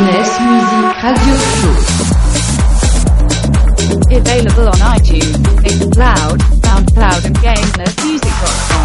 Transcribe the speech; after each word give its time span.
Gamerness 0.00 0.32
Music 0.40 1.02
Radio 1.02 1.36
Show. 1.60 1.76
Available 4.16 4.68
on 4.68 4.80
iTunes, 4.96 5.36
Mixcloud, 5.60 6.38
SoundCloud 6.62 7.24
and 7.26 7.36
GameNessMusic.com. 7.36 8.79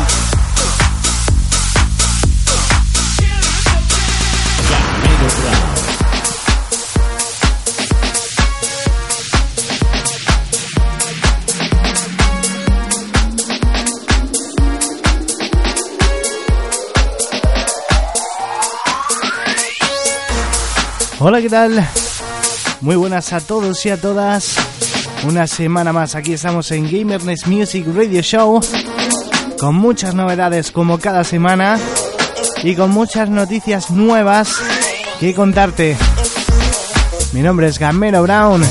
Hola, 21.27 21.41
¿qué 21.41 21.49
tal? 21.49 21.83
Muy 22.81 22.95
buenas 22.95 23.33
a 23.33 23.39
todos 23.39 23.83
y 23.87 23.89
a 23.89 23.99
todas. 23.99 24.57
Una 25.27 25.47
semana 25.47 25.91
más 25.91 26.13
aquí 26.13 26.33
estamos 26.33 26.69
en 26.69 26.83
Gamerness 26.83 27.47
Music 27.47 27.83
Radio 27.95 28.21
Show 28.21 28.61
con 29.57 29.73
muchas 29.73 30.13
novedades 30.13 30.71
como 30.71 30.99
cada 30.99 31.23
semana 31.23 31.79
y 32.61 32.75
con 32.75 32.91
muchas 32.91 33.27
noticias 33.27 33.89
nuevas 33.89 34.55
que 35.19 35.33
contarte. 35.33 35.97
Mi 37.33 37.41
nombre 37.41 37.69
es 37.69 37.79
Gamero 37.79 38.21
Brown 38.21 38.61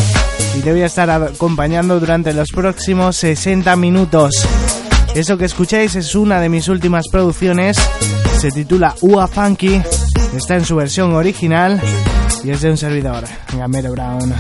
y 0.57 0.61
te 0.61 0.71
voy 0.71 0.83
a 0.83 0.87
estar 0.87 1.11
acompañando 1.11 1.99
durante 1.99 2.33
los 2.33 2.53
próximos 2.53 3.17
60 3.17 3.75
minutos. 3.75 4.47
Eso 5.17 5.37
que 5.37 5.47
escucháis 5.47 5.97
es 5.97 6.15
una 6.15 6.41
de 6.41 6.51
mis 6.51 6.69
últimas 6.69 7.09
producciones, 7.11 7.77
se 8.39 8.53
titula 8.53 8.95
Ua 9.01 9.27
Funky, 9.27 9.83
está 10.37 10.55
en 10.55 10.65
su 10.65 10.77
versión 10.77 11.15
original 11.15 11.83
y 12.45 12.51
es 12.51 12.61
de 12.61 12.71
un 12.71 12.77
servidor, 12.77 13.25
Gamero 13.57 13.93
Brown. 13.93 14.35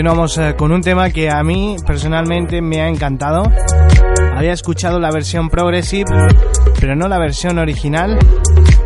Continuamos 0.00 0.38
eh, 0.38 0.54
con 0.56 0.72
un 0.72 0.80
tema 0.80 1.10
que 1.10 1.28
a 1.28 1.42
mí 1.42 1.76
personalmente 1.86 2.62
me 2.62 2.80
ha 2.80 2.88
encantado. 2.88 3.42
Había 4.34 4.54
escuchado 4.54 4.98
la 4.98 5.10
versión 5.10 5.50
progressive, 5.50 6.10
pero 6.80 6.96
no 6.96 7.06
la 7.06 7.18
versión 7.18 7.58
original, 7.58 8.18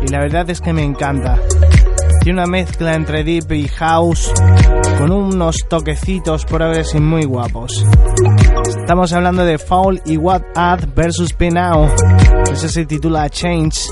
y 0.05 0.11
la 0.11 0.19
verdad 0.19 0.49
es 0.49 0.59
que 0.59 0.73
me 0.73 0.83
encanta. 0.83 1.39
Tiene 2.21 2.41
una 2.41 2.47
mezcla 2.47 2.95
entre 2.95 3.23
deep 3.23 3.49
y 3.53 3.69
house 3.69 4.29
con 4.97 5.09
unos 5.09 5.55
toquecitos 5.69 6.43
progressive 6.43 6.99
muy 6.99 7.23
guapos. 7.23 7.85
Estamos 8.67 9.13
hablando 9.13 9.45
de 9.45 9.57
Foul 9.57 10.01
y 10.05 10.17
What 10.17 10.41
Add 10.53 10.93
versus 10.93 11.33
Now. 11.39 11.87
Ese 12.51 12.67
se 12.67 12.85
titula 12.85 13.29
Change. 13.29 13.87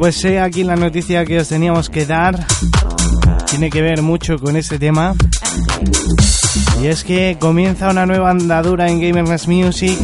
Pues 0.00 0.16
sé 0.16 0.40
aquí 0.40 0.64
la 0.64 0.76
noticia 0.76 1.26
que 1.26 1.38
os 1.38 1.48
teníamos 1.48 1.90
que 1.90 2.06
dar. 2.06 2.46
Tiene 3.50 3.68
que 3.68 3.82
ver 3.82 4.00
mucho 4.00 4.38
con 4.38 4.56
este 4.56 4.78
tema. 4.78 5.14
Y 6.82 6.86
es 6.86 7.04
que 7.04 7.36
comienza 7.38 7.90
una 7.90 8.06
nueva 8.06 8.30
andadura 8.30 8.88
en 8.88 8.98
Gamers 8.98 9.46
Music. 9.46 9.98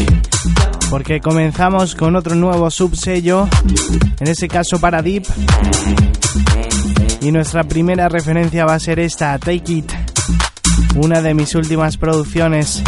Porque 0.90 1.20
comenzamos 1.20 1.94
con 1.94 2.14
otro 2.14 2.34
nuevo 2.34 2.70
subsello. 2.70 3.48
En 4.20 4.28
este 4.28 4.48
caso 4.48 4.78
para 4.78 5.00
Deep. 5.00 5.24
Y 7.22 7.32
nuestra 7.32 7.64
primera 7.64 8.10
referencia 8.10 8.66
va 8.66 8.74
a 8.74 8.78
ser 8.80 9.00
esta, 9.00 9.38
Take 9.38 9.72
It. 9.72 9.92
Una 10.96 11.22
de 11.22 11.32
mis 11.32 11.54
últimas 11.54 11.96
producciones. 11.96 12.82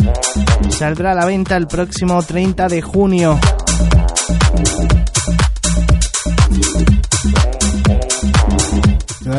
Saldrá 0.69 1.13
a 1.13 1.15
la 1.15 1.25
venta 1.25 1.57
el 1.57 1.69
próximo 1.69 2.23
30 2.23 2.69
de 2.69 2.83
junio. 2.83 3.41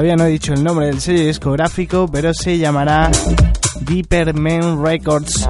Todavía 0.10 0.26
no 0.26 0.28
he 0.28 0.34
dicho 0.34 0.54
el 0.56 0.64
nombre 0.64 0.88
del 0.88 1.00
sello 1.00 1.28
discográfico, 1.28 2.10
pero 2.12 2.34
se 2.34 2.58
llamará 2.58 3.12
Deeper 3.82 4.34
Men 4.34 4.84
Records. 4.84 5.48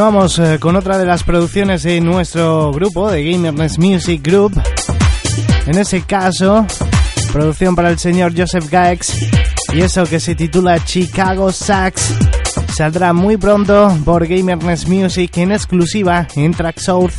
Continuamos 0.00 0.38
eh, 0.38 0.58
con 0.58 0.76
otra 0.76 0.96
de 0.96 1.04
las 1.04 1.24
producciones 1.24 1.82
de 1.82 2.00
nuestro 2.00 2.72
grupo, 2.72 3.10
de 3.10 3.22
Gamerness 3.22 3.78
Music 3.78 4.22
Group. 4.26 4.58
En 5.66 5.76
ese 5.76 6.00
caso, 6.00 6.66
producción 7.34 7.76
para 7.76 7.90
el 7.90 7.98
señor 7.98 8.32
Joseph 8.34 8.70
Gaex 8.70 9.28
y 9.74 9.82
eso 9.82 10.04
que 10.04 10.18
se 10.18 10.34
titula 10.34 10.82
Chicago 10.82 11.52
Sax. 11.52 12.14
Saldrá 12.74 13.12
muy 13.12 13.36
pronto 13.36 13.94
por 14.02 14.26
Gamerness 14.26 14.88
Music 14.88 15.36
en 15.36 15.52
exclusiva 15.52 16.26
en 16.34 16.54
Track 16.54 16.78
South 16.78 17.12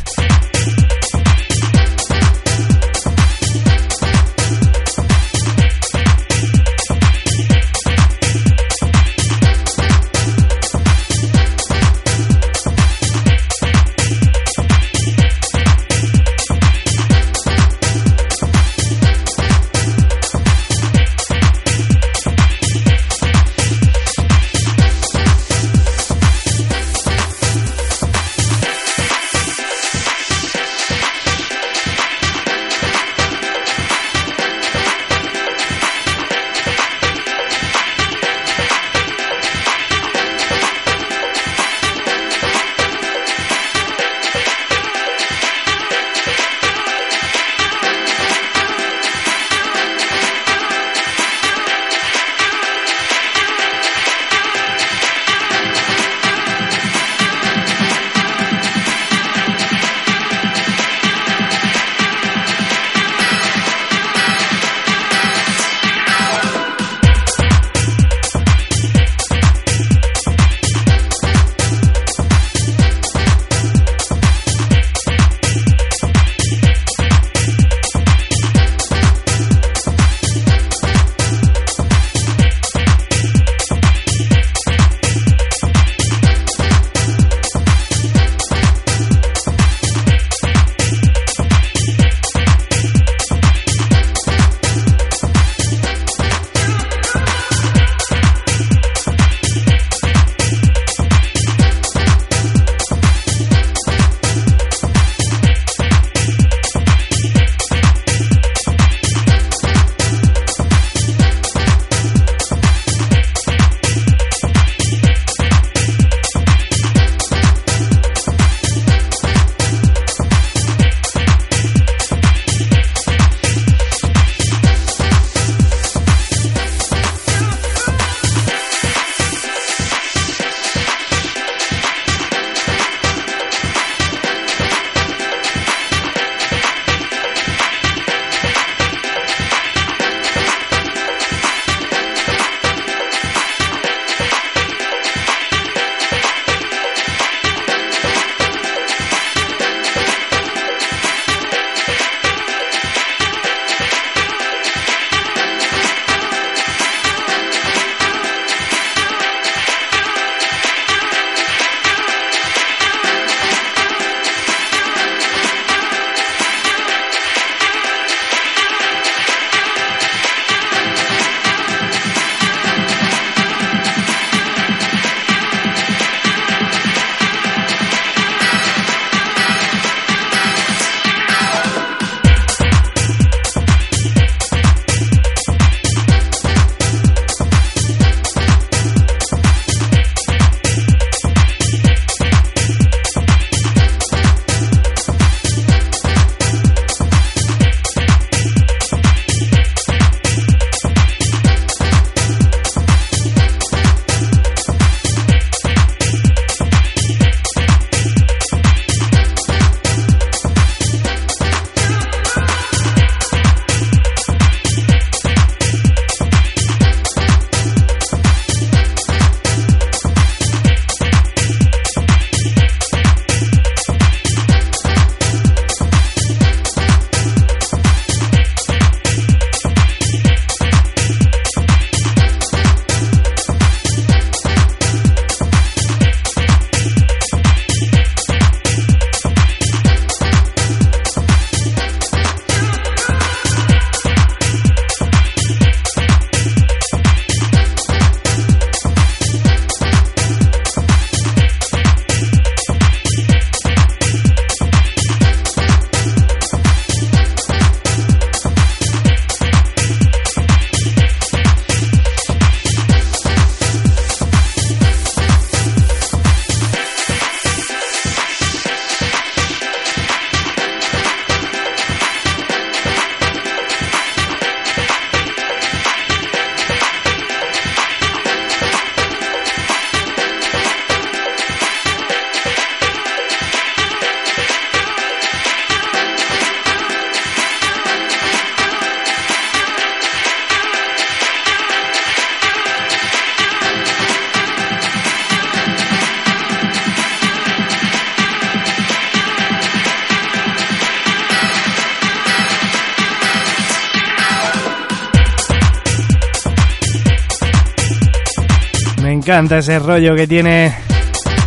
encanta 309.32 309.60
ese 309.60 309.80
rollo 309.80 310.14
que 310.14 310.28
tiene 310.28 310.76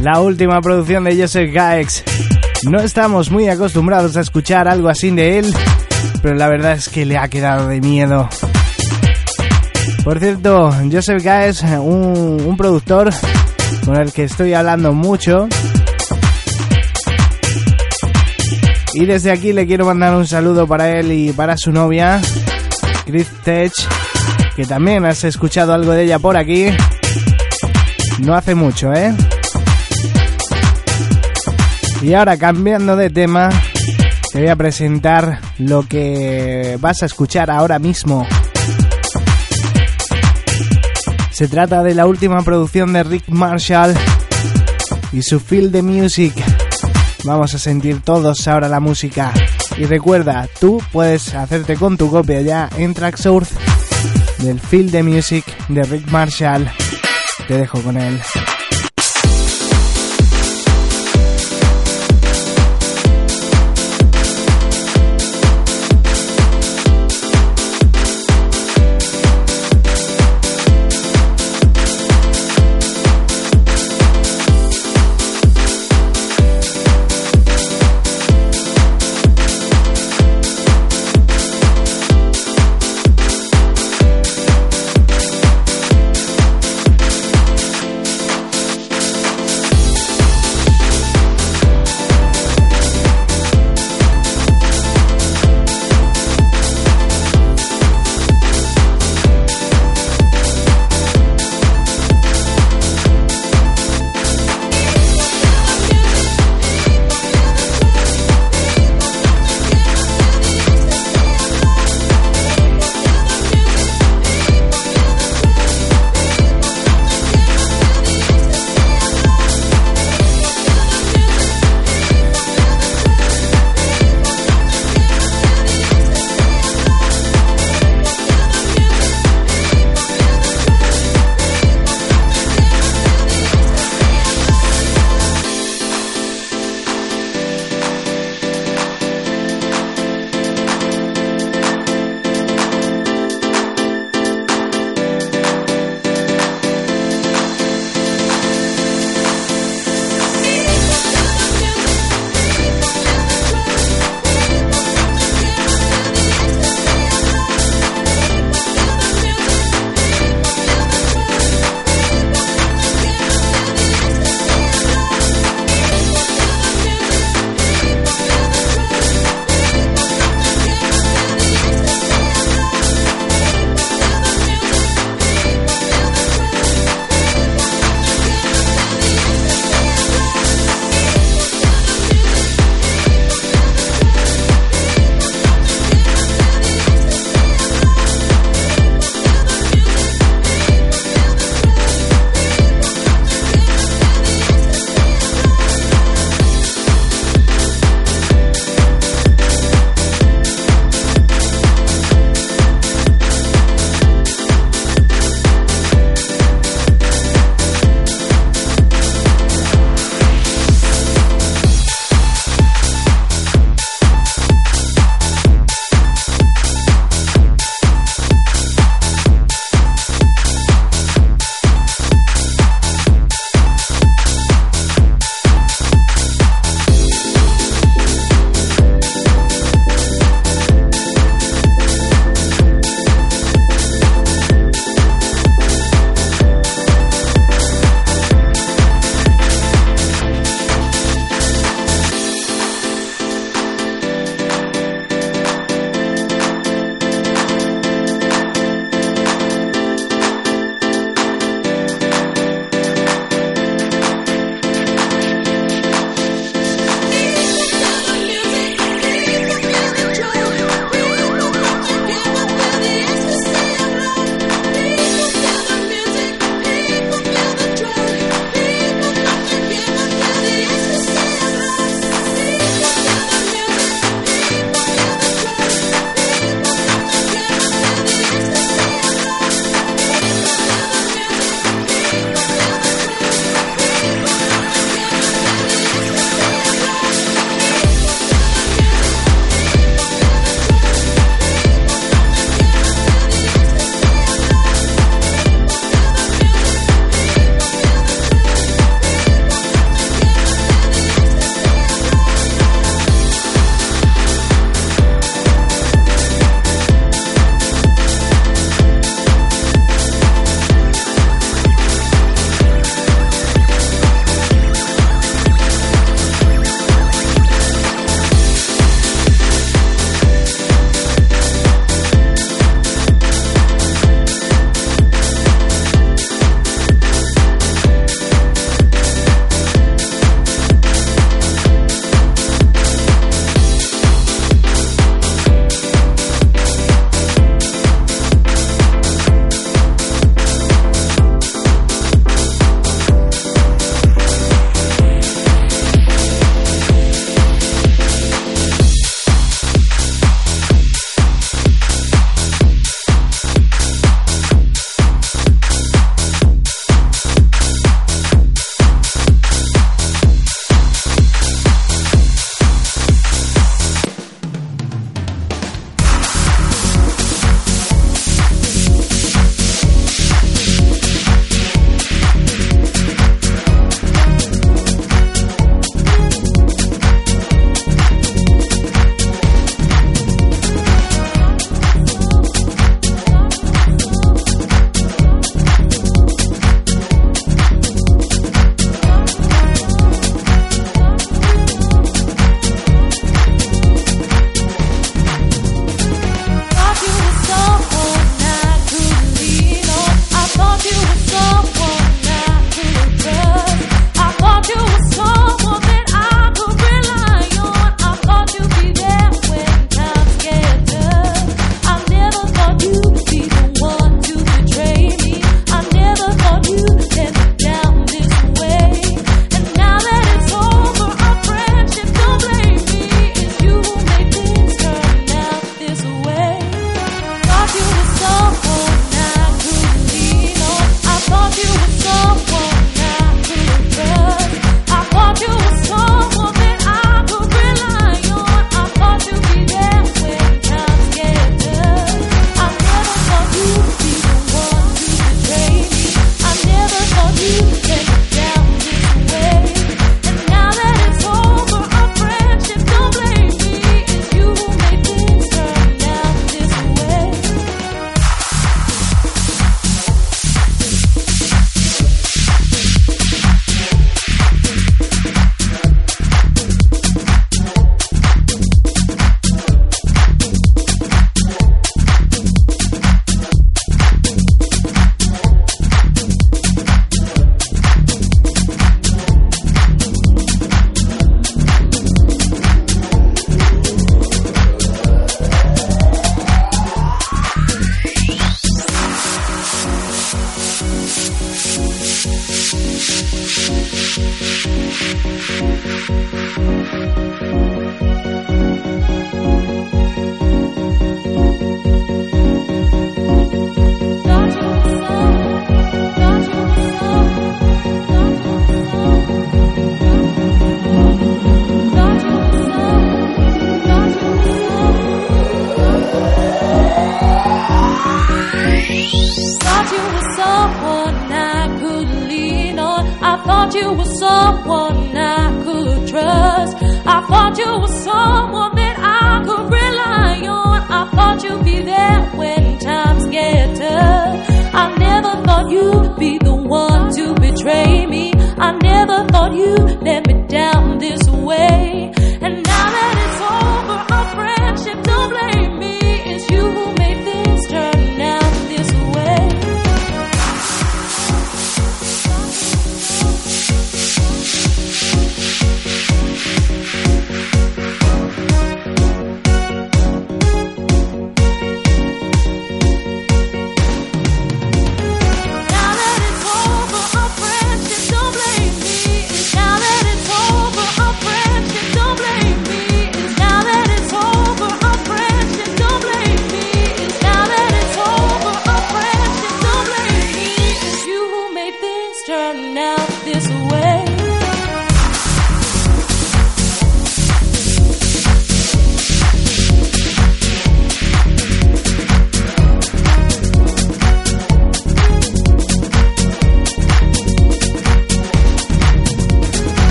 la 0.00 0.18
última 0.18 0.58
producción 0.62 1.04
de 1.04 1.20
Joseph 1.20 1.52
Gaex. 1.52 2.02
No 2.62 2.80
estamos 2.80 3.30
muy 3.30 3.46
acostumbrados 3.48 4.16
a 4.16 4.22
escuchar 4.22 4.68
algo 4.68 4.88
así 4.88 5.10
de 5.10 5.38
él, 5.38 5.54
pero 6.22 6.34
la 6.34 6.48
verdad 6.48 6.72
es 6.72 6.88
que 6.88 7.04
le 7.04 7.18
ha 7.18 7.28
quedado 7.28 7.68
de 7.68 7.82
miedo. 7.82 8.26
Por 10.02 10.18
cierto, 10.18 10.74
Joseph 10.90 11.22
Gaex, 11.22 11.62
un, 11.78 12.42
un 12.46 12.56
productor 12.56 13.10
con 13.84 13.96
el 13.96 14.14
que 14.14 14.24
estoy 14.24 14.54
hablando 14.54 14.94
mucho. 14.94 15.46
Y 18.94 19.04
desde 19.04 19.30
aquí 19.30 19.52
le 19.52 19.66
quiero 19.66 19.84
mandar 19.84 20.16
un 20.16 20.26
saludo 20.26 20.66
para 20.66 20.90
él 20.90 21.12
y 21.12 21.32
para 21.34 21.58
su 21.58 21.70
novia, 21.70 22.18
Chris 23.04 23.28
Tech, 23.44 23.72
que 24.56 24.64
también 24.64 25.04
has 25.04 25.22
escuchado 25.24 25.74
algo 25.74 25.92
de 25.92 26.04
ella 26.04 26.18
por 26.18 26.38
aquí. 26.38 26.68
No 28.20 28.34
hace 28.34 28.54
mucho, 28.54 28.92
¿eh? 28.92 29.14
Y 32.02 32.14
ahora 32.14 32.36
cambiando 32.36 32.96
de 32.96 33.10
tema, 33.10 33.48
te 34.32 34.40
voy 34.40 34.48
a 34.48 34.56
presentar 34.56 35.40
lo 35.58 35.86
que 35.88 36.76
vas 36.80 37.02
a 37.02 37.06
escuchar 37.06 37.50
ahora 37.50 37.78
mismo. 37.78 38.26
Se 41.30 41.48
trata 41.48 41.82
de 41.82 41.94
la 41.94 42.06
última 42.06 42.42
producción 42.42 42.92
de 42.92 43.02
Rick 43.02 43.28
Marshall 43.28 43.94
y 45.12 45.22
su 45.22 45.40
Feel 45.40 45.72
the 45.72 45.82
Music. 45.82 46.34
Vamos 47.24 47.54
a 47.54 47.58
sentir 47.58 48.02
todos 48.02 48.46
ahora 48.46 48.68
la 48.68 48.80
música. 48.80 49.32
Y 49.76 49.86
recuerda, 49.86 50.46
tú 50.60 50.82
puedes 50.92 51.34
hacerte 51.34 51.76
con 51.76 51.96
tu 51.96 52.10
copia 52.10 52.40
ya 52.42 52.68
en 52.76 52.94
Tracksource 52.94 53.54
del 54.38 54.60
Feel 54.60 54.90
the 54.90 55.02
Music 55.02 55.44
de 55.68 55.82
Rick 55.84 56.10
Marshall. 56.10 56.70
Te 57.46 57.58
dejo 57.58 57.82
con 57.82 57.96
él. 57.98 58.20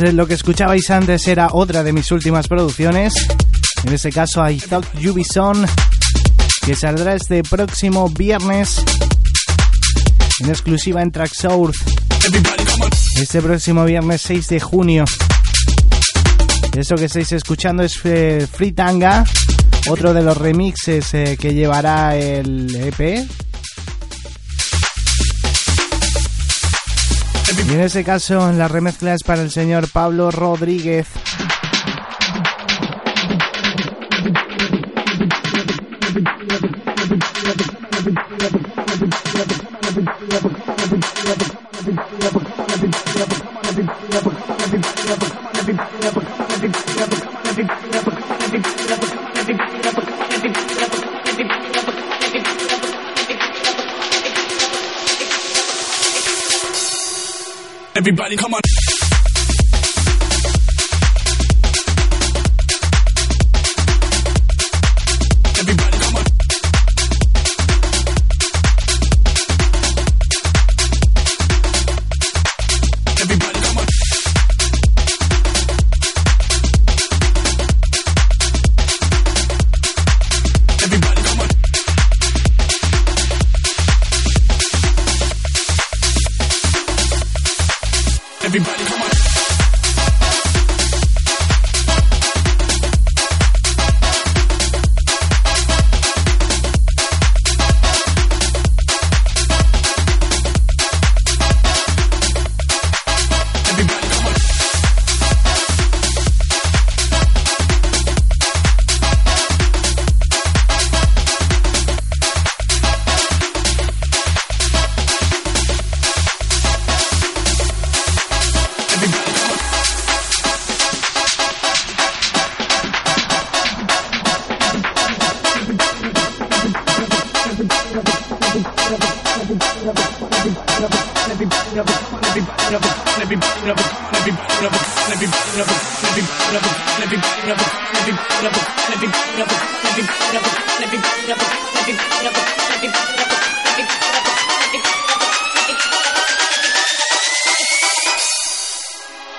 Pues 0.00 0.12
eh, 0.12 0.14
lo 0.14 0.26
que 0.26 0.34
escuchabais 0.34 0.88
antes 0.90 1.28
era 1.28 1.48
otra 1.52 1.82
de 1.82 1.92
mis 1.92 2.10
últimas 2.10 2.48
producciones. 2.48 3.12
En 3.84 3.92
este 3.92 4.10
caso, 4.10 4.48
I 4.48 4.56
Thought 4.56 4.86
You 4.98 5.14
que 6.64 6.74
saldrá 6.74 7.14
este 7.14 7.42
próximo 7.42 8.08
viernes 8.08 8.82
en 10.38 10.48
exclusiva 10.48 11.02
en 11.02 11.10
Tracksource. 11.10 11.84
Este 13.16 13.42
próximo 13.42 13.84
viernes 13.84 14.22
6 14.22 14.48
de 14.48 14.60
junio. 14.60 15.04
Eso 16.74 16.94
que 16.94 17.04
estáis 17.04 17.32
escuchando 17.32 17.82
es 17.82 17.94
eh, 18.04 18.48
Free 18.50 18.72
Tanga, 18.72 19.24
otro 19.88 20.14
de 20.14 20.22
los 20.22 20.36
remixes 20.36 21.12
eh, 21.12 21.36
que 21.38 21.52
llevará 21.52 22.16
el 22.16 22.74
EP, 22.74 23.28
Y 27.70 27.74
en 27.74 27.82
ese 27.82 28.02
caso, 28.02 28.50
la 28.50 28.66
remezcla 28.66 29.14
es 29.14 29.22
para 29.22 29.42
el 29.42 29.52
señor 29.52 29.88
Pablo 29.92 30.32
Rodríguez. 30.32 31.06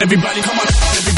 Everybody 0.01 0.41
come 0.41 0.59
on. 0.59 1.10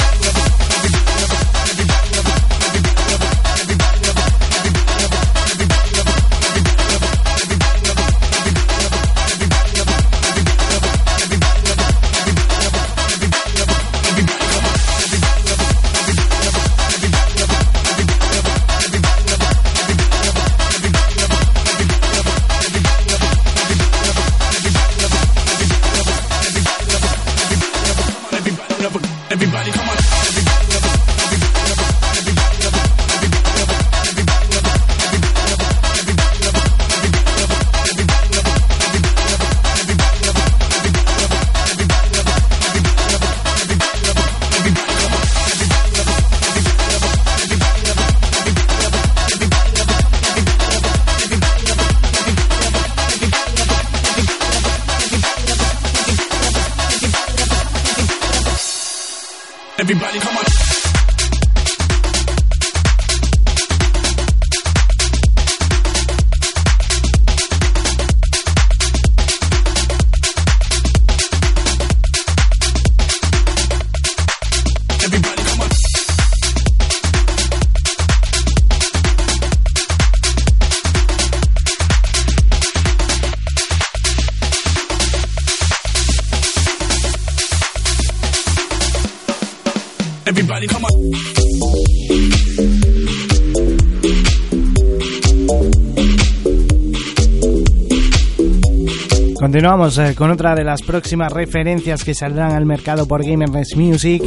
Continuamos 99.53 99.99
eh, 99.99 100.15
con 100.15 100.31
otra 100.31 100.55
de 100.55 100.63
las 100.63 100.81
próximas 100.81 101.31
referencias 101.31 102.03
que 102.03 102.15
saldrán 102.15 102.53
al 102.53 102.65
mercado 102.65 103.07
por 103.07 103.23
Gamers 103.23 103.75
Music. 103.75 104.23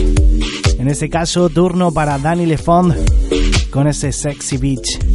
En 0.78 0.86
este 0.86 1.10
caso, 1.10 1.48
turno 1.48 1.90
para 1.90 2.16
Danny 2.16 2.46
Lefond 2.46 2.94
con 3.70 3.88
ese 3.88 4.12
Sexy 4.12 4.56
Beach. 4.56 5.05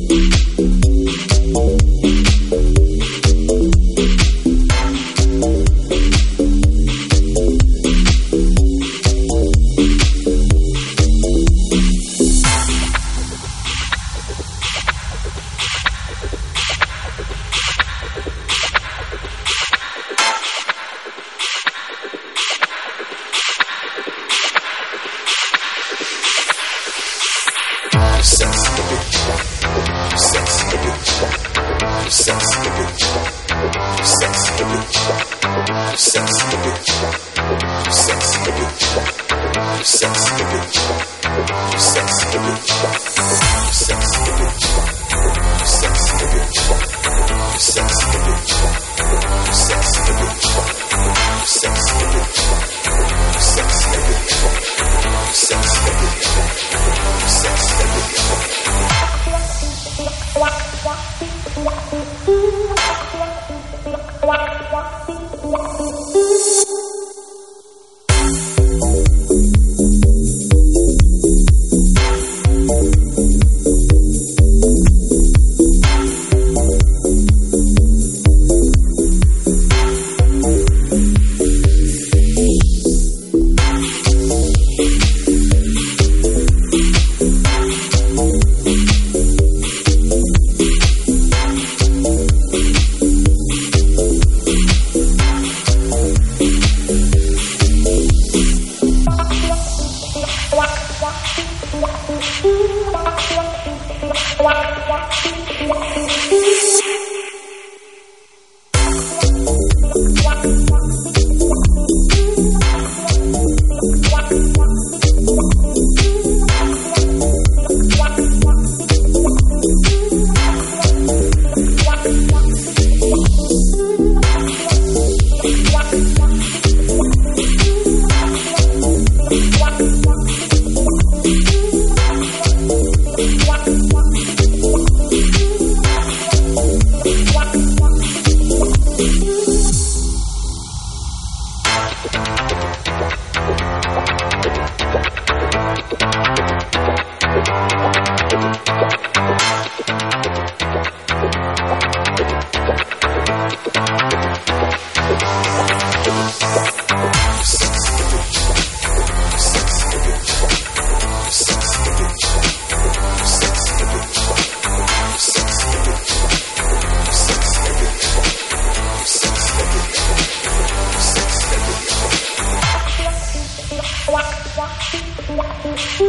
Thank 175.34 176.02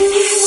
you. 0.00 0.43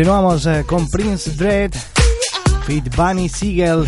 Continuamos 0.00 0.46
eh, 0.46 0.64
con 0.66 0.88
Prince 0.88 1.32
Dread, 1.32 1.72
Fit 2.70 2.94
Bunny 2.94 3.28
Siegel. 3.28 3.84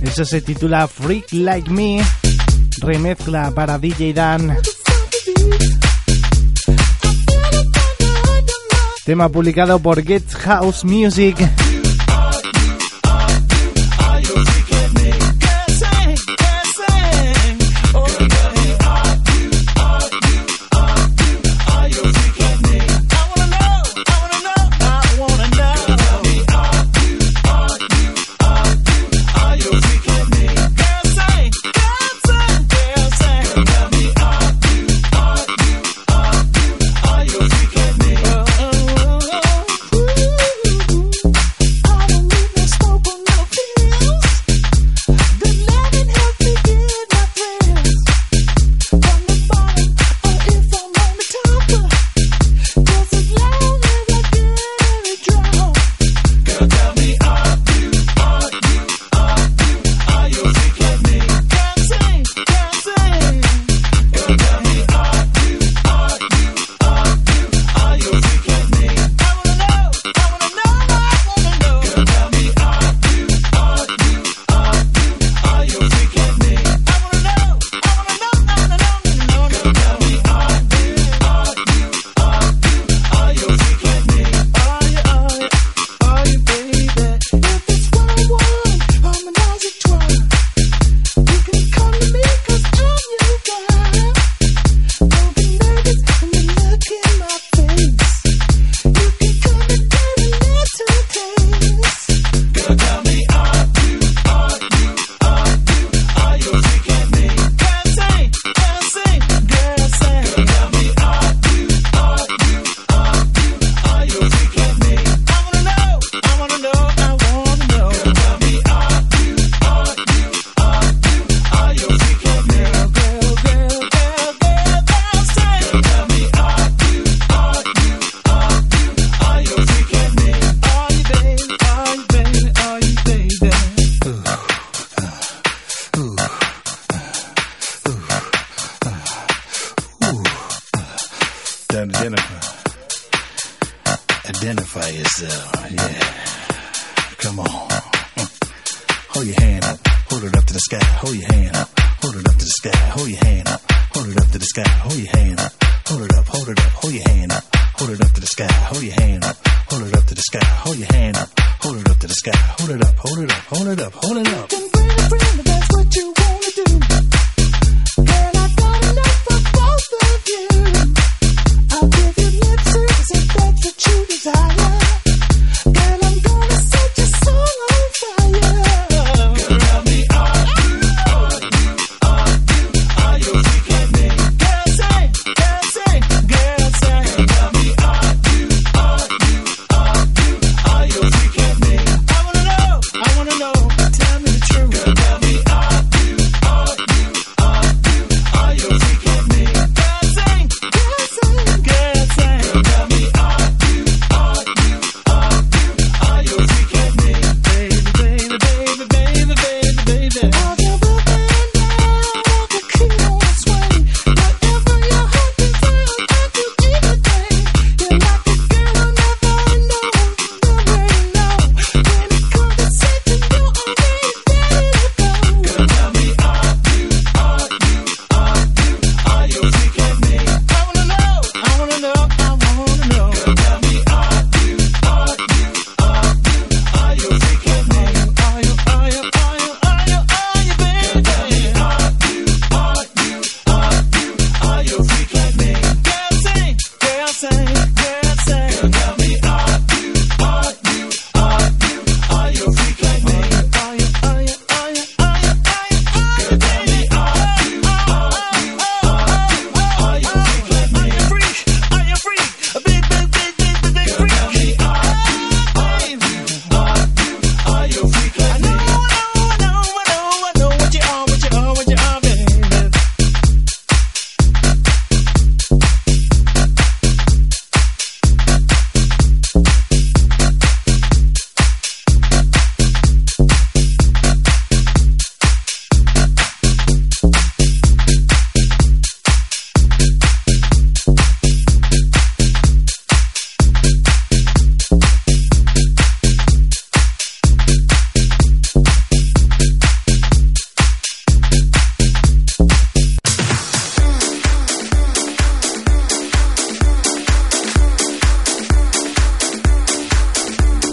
Eso 0.00 0.24
se 0.24 0.40
titula 0.40 0.88
Freak 0.88 1.26
Like 1.32 1.70
Me, 1.70 2.02
remezcla 2.78 3.50
para 3.50 3.76
DJ 3.76 4.14
Dan. 4.14 4.56
Tema 9.04 9.28
publicado 9.28 9.78
por 9.78 10.02
Get 10.02 10.26
House 10.32 10.86
Music. 10.86 11.36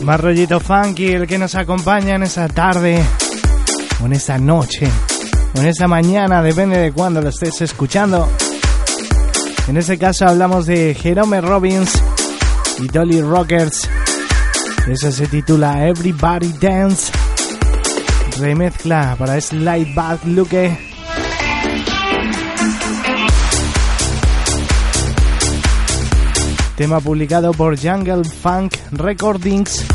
Marrollito 0.09 0.59
funky, 0.59 1.09
el 1.09 1.27
que 1.27 1.37
nos 1.37 1.53
acompaña 1.53 2.15
en 2.15 2.23
esa 2.23 2.47
tarde, 2.47 2.99
o 4.01 4.07
en 4.07 4.13
esa 4.13 4.39
noche, 4.39 4.89
o 5.55 5.59
en 5.59 5.67
esa 5.67 5.87
mañana, 5.87 6.41
depende 6.41 6.79
de 6.79 6.91
cuándo 6.91 7.21
lo 7.21 7.29
estés 7.29 7.61
escuchando. 7.61 8.27
En 9.67 9.77
ese 9.77 9.99
caso 9.99 10.27
hablamos 10.27 10.65
de 10.65 10.95
Jerome 10.95 11.41
Robbins 11.41 11.93
y 12.79 12.87
Dolly 12.87 13.21
Rockers. 13.21 13.87
Eso 14.87 15.11
se 15.11 15.27
titula 15.27 15.87
Everybody 15.87 16.53
Dance. 16.59 17.11
Remezcla 18.39 19.15
para 19.15 19.39
Slide 19.39 19.93
Back 19.93 20.25
Luke. 20.25 20.75
tema 26.75 27.01
publicado 27.01 27.51
por 27.51 27.77
Jungle 27.77 28.23
Funk 28.23 28.73
Recordings 28.93 29.85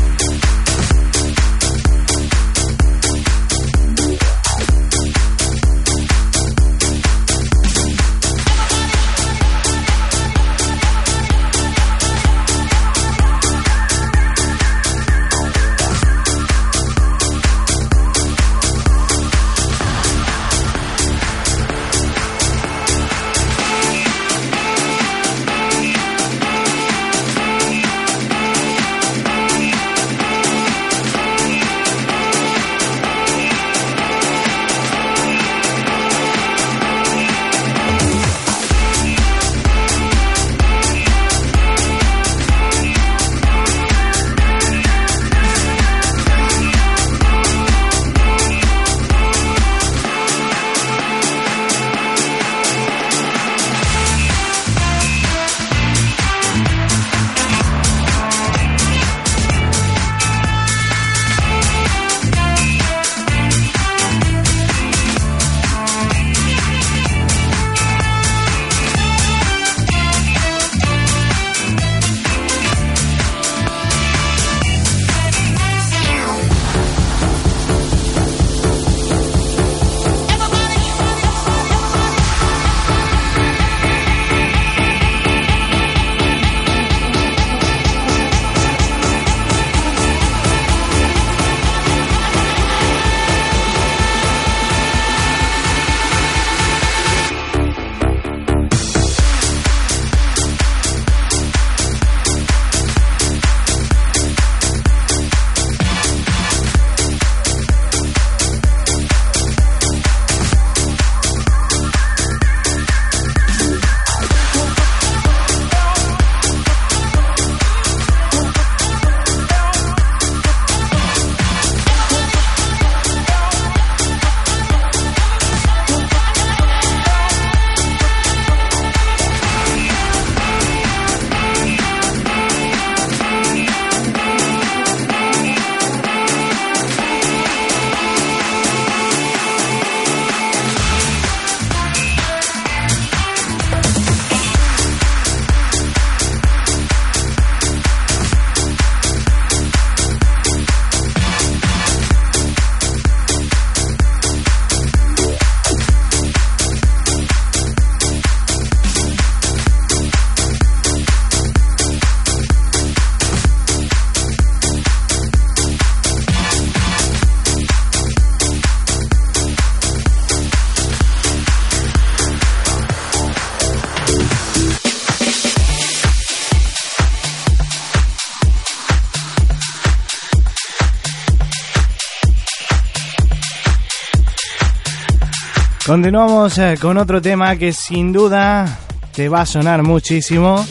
Continuamos 185.95 186.57
eh, 186.57 186.75
con 186.81 186.97
otro 186.97 187.21
tema 187.21 187.55
que 187.55 187.71
sin 187.71 188.11
duda 188.11 188.79
te 189.13 189.29
va 189.29 189.43
a 189.43 189.45
sonar 189.45 189.81
muchísimo. 189.81 190.67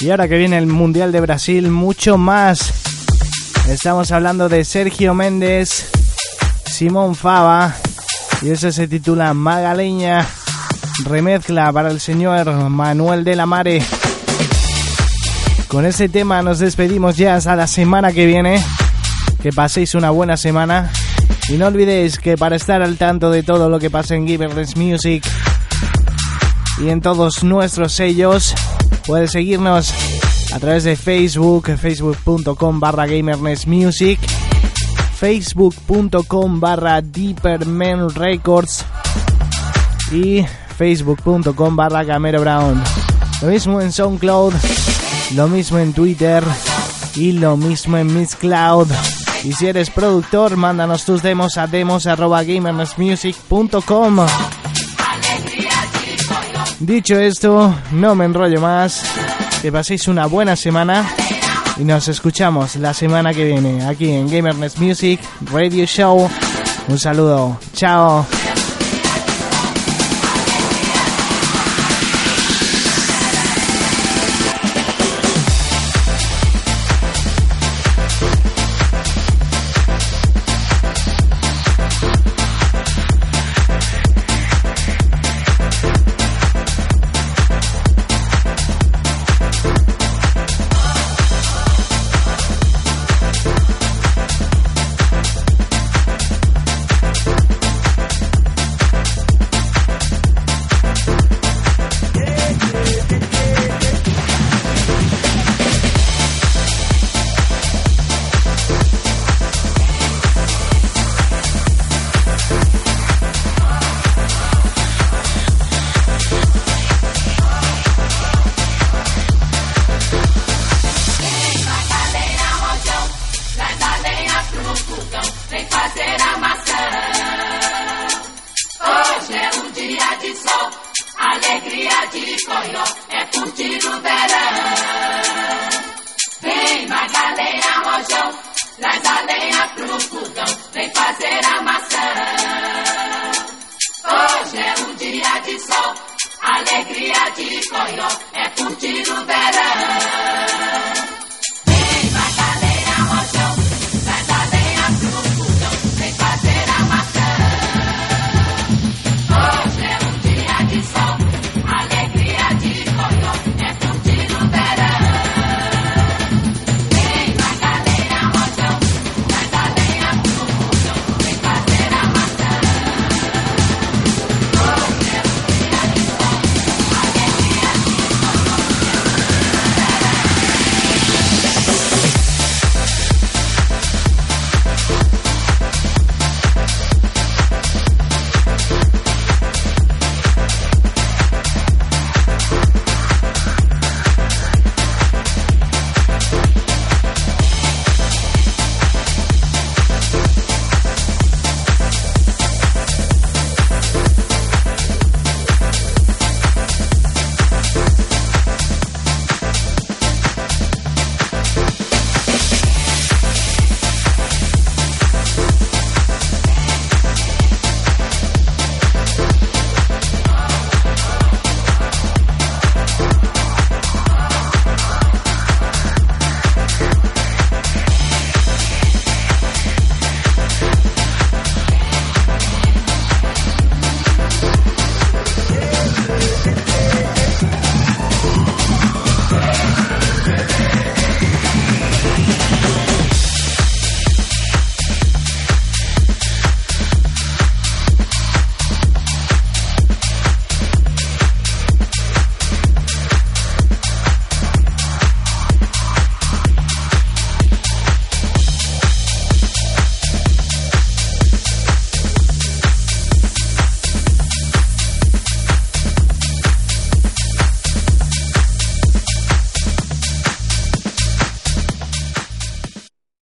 Y 0.00 0.10
ahora 0.10 0.26
que 0.26 0.36
viene 0.36 0.58
el 0.58 0.66
Mundial 0.66 1.12
de 1.12 1.20
Brasil, 1.20 1.70
mucho 1.70 2.18
más. 2.18 2.72
Estamos 3.68 4.10
hablando 4.10 4.48
de 4.48 4.64
Sergio 4.64 5.14
Méndez, 5.14 5.88
Simón 6.64 7.14
Fava, 7.14 7.72
y 8.42 8.50
eso 8.50 8.72
se 8.72 8.88
titula 8.88 9.32
Magaleña, 9.32 10.26
remezcla 11.04 11.72
para 11.72 11.92
el 11.92 12.00
señor 12.00 12.52
Manuel 12.68 13.22
de 13.22 13.36
la 13.36 13.46
Mare. 13.46 13.80
Con 15.68 15.86
ese 15.86 16.08
tema 16.08 16.42
nos 16.42 16.58
despedimos 16.58 17.16
ya 17.16 17.36
hasta 17.36 17.54
la 17.54 17.68
semana 17.68 18.10
que 18.10 18.26
viene. 18.26 18.60
Que 19.40 19.50
paséis 19.52 19.94
una 19.94 20.10
buena 20.10 20.36
semana. 20.36 20.90
Y 21.48 21.54
no 21.54 21.66
olvidéis 21.66 22.18
que 22.18 22.36
para 22.36 22.56
estar 22.56 22.82
al 22.82 22.96
tanto 22.96 23.30
de 23.30 23.42
todo 23.42 23.68
lo 23.68 23.78
que 23.78 23.90
pasa 23.90 24.14
en 24.14 24.26
Giverless 24.26 24.76
Music 24.76 25.24
y 26.78 26.88
en 26.88 27.00
todos 27.00 27.44
nuestros 27.44 27.92
sellos, 27.92 28.54
puedes 29.06 29.32
seguirnos 29.32 29.92
a 30.52 30.58
través 30.58 30.84
de 30.84 30.96
Facebook, 30.96 31.76
facebook.com 31.76 32.80
barra 32.80 33.06
Music, 33.66 34.18
facebook.com 35.16 36.60
barra 36.60 37.00
Deeperman 37.00 38.10
Records 38.10 38.84
y 40.12 40.44
facebook.com 40.76 41.76
barra 41.76 42.04
Camero 42.04 42.40
Brown. 42.40 42.82
Lo 43.40 43.48
mismo 43.48 43.80
en 43.80 43.92
SoundCloud, 43.92 44.54
lo 45.34 45.48
mismo 45.48 45.78
en 45.78 45.92
Twitter 45.92 46.44
y 47.16 47.32
lo 47.32 47.56
mismo 47.56 47.96
en 47.96 48.18
Miss 48.18 48.36
Cloud. 48.36 48.88
Y 49.44 49.52
si 49.52 49.66
eres 49.66 49.90
productor, 49.90 50.56
mándanos 50.56 51.04
tus 51.04 51.20
demos 51.22 51.58
a 51.58 51.66
demos.gamersmusic.com. 51.66 54.26
Dicho 56.78 57.18
esto, 57.18 57.74
no 57.92 58.14
me 58.14 58.24
enrollo 58.24 58.60
más. 58.60 59.02
Que 59.60 59.72
paséis 59.72 60.08
una 60.08 60.26
buena 60.26 60.56
semana. 60.56 61.06
Y 61.76 61.84
nos 61.84 62.08
escuchamos 62.08 62.76
la 62.76 62.92
semana 62.92 63.32
que 63.32 63.44
viene 63.44 63.86
aquí 63.86 64.10
en 64.10 64.28
Gamerness 64.30 64.78
Music 64.78 65.20
Radio 65.52 65.86
Show. 65.86 66.28
Un 66.88 66.98
saludo. 66.98 67.58
Chao. 67.74 68.26